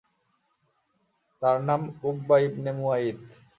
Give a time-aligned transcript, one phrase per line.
[1.41, 3.19] তার নাম Uqba ibn মুয়াইত।